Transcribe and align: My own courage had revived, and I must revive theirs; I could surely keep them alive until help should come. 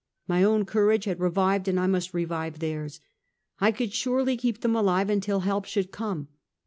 My 0.27 0.41
own 0.43 0.65
courage 0.65 1.05
had 1.05 1.19
revived, 1.19 1.67
and 1.67 1.79
I 1.79 1.85
must 1.85 2.11
revive 2.11 2.57
theirs; 2.57 2.99
I 3.59 3.71
could 3.71 3.93
surely 3.93 4.35
keep 4.35 4.61
them 4.61 4.75
alive 4.75 5.11
until 5.11 5.41
help 5.41 5.65
should 5.65 5.91
come. 5.91 6.29